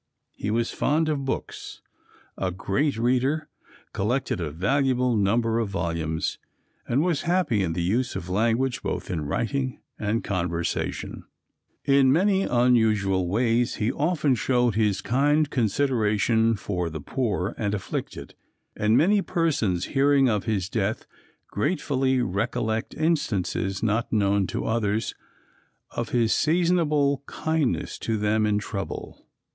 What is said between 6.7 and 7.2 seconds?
and